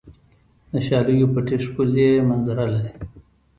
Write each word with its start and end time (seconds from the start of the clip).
د 0.71 0.73
شالیو 0.85 1.27
پټي 1.33 1.57
ښکلې 1.65 2.09
منظره 2.29 2.65
لري. 2.73 2.91